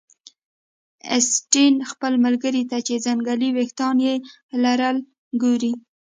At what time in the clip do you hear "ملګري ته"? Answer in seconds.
2.25-2.77